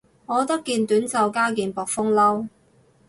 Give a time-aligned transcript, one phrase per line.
[0.25, 2.47] 我得件短袖加件薄風褸